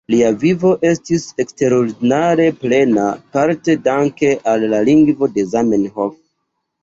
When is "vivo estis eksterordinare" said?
0.43-2.47